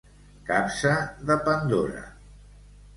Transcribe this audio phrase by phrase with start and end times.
[0.47, 0.95] Capsa
[1.29, 2.05] de Pandora.